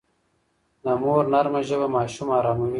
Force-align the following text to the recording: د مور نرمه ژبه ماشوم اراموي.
د 0.83 0.85
مور 1.01 1.23
نرمه 1.33 1.61
ژبه 1.69 1.87
ماشوم 1.95 2.27
اراموي. 2.37 2.69